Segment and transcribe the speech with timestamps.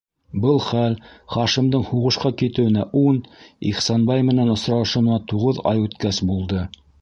[0.43, 0.93] Был хәл
[1.33, 3.19] Хашимдың һуғышҡа китеүенә ун,
[3.73, 6.65] Ихсанбай менән осрашыуына туғыҙ ай үткәс булды.